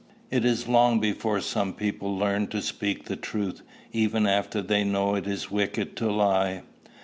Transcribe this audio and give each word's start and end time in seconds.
It 0.31 0.45
is 0.45 0.67
long 0.67 0.99
before 0.99 1.41
some 1.41 1.73
people 1.73 2.17
learn 2.17 2.47
to 2.47 2.61
speak 2.63 3.05
the 3.05 3.15
truth, 3.15 3.61
even 3.93 4.25
after 4.25 4.63
they 4.63 4.83
know 4.83 5.13
it 5.13 5.27
is 5.27 5.51
wicked 5.51 5.95
to 5.97 6.11
lie. 6.11 6.63